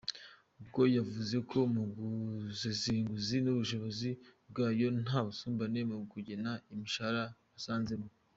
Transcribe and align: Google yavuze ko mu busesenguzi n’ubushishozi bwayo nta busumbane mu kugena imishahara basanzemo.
Google 0.59 0.89
yavuze 0.99 1.37
ko 1.49 1.57
mu 1.73 1.83
busesenguzi 1.93 3.35
n’ubushishozi 3.41 4.09
bwayo 4.49 4.87
nta 5.03 5.19
busumbane 5.25 5.79
mu 5.89 5.95
kugena 6.13 6.51
imishahara 6.73 7.23
basanzemo. 7.55 8.07